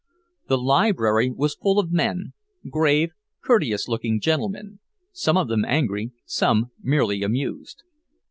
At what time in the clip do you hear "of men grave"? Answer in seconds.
1.77-3.11